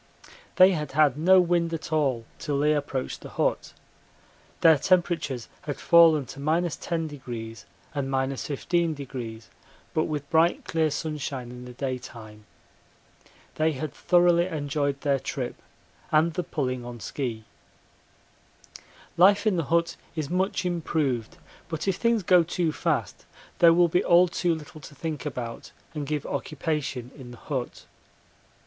They 0.55 0.71
had 0.71 0.93
had 0.93 1.15
no 1.15 1.39
wind 1.39 1.71
at 1.75 1.93
all 1.93 2.25
till 2.39 2.57
they 2.57 2.73
approached 2.73 3.21
the 3.21 3.29
hut. 3.29 3.73
Their 4.61 4.79
temperatures 4.79 5.47
had 5.61 5.77
fallen 5.77 6.25
to 6.25 6.39
10° 6.39 7.65
and 7.93 8.09
15°, 8.09 9.43
but 9.93 10.03
with 10.05 10.29
bright 10.31 10.65
clear 10.65 10.89
sunshine 10.89 11.51
in 11.51 11.65
the 11.65 11.73
daytime. 11.73 12.45
They 13.53 13.73
had 13.73 13.93
thoroughly 13.93 14.47
enjoyed 14.47 14.99
their 15.01 15.19
trip 15.19 15.61
and 16.11 16.33
the 16.33 16.41
pulling 16.41 16.83
on 16.83 16.99
ski. 16.99 17.43
Life 19.17 19.45
in 19.45 19.55
the 19.55 19.65
hut 19.65 19.97
is 20.15 20.31
much 20.31 20.65
improved, 20.65 21.37
but 21.69 21.87
if 21.87 21.97
things 21.97 22.23
go 22.23 22.41
too 22.41 22.71
fast 22.71 23.27
there 23.59 23.71
will 23.71 23.87
be 23.87 24.03
all 24.03 24.27
too 24.27 24.55
little 24.55 24.81
to 24.81 24.95
think 24.95 25.27
about 25.27 25.71
and 25.93 26.07
give 26.07 26.25
occupation 26.25 27.11
in 27.15 27.29
the 27.29 27.37
hut. 27.37 27.85